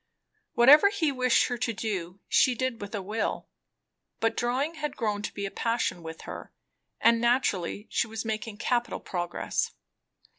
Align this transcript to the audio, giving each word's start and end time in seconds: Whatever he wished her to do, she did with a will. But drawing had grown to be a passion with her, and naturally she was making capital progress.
Whatever 0.55 0.89
he 0.89 1.11
wished 1.11 1.45
her 1.45 1.59
to 1.59 1.73
do, 1.73 2.21
she 2.27 2.55
did 2.55 2.81
with 2.81 2.95
a 2.95 3.03
will. 3.03 3.47
But 4.19 4.35
drawing 4.35 4.73
had 4.73 4.97
grown 4.97 5.21
to 5.21 5.31
be 5.31 5.45
a 5.45 5.51
passion 5.51 6.01
with 6.01 6.21
her, 6.21 6.51
and 6.99 7.21
naturally 7.21 7.85
she 7.91 8.07
was 8.07 8.25
making 8.25 8.57
capital 8.57 8.99
progress. 8.99 9.73